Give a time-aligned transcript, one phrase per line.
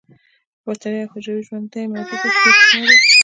[0.65, 3.11] باکتریا یو حجروي ژوندی موجود دی چې ډیر کوچنی دی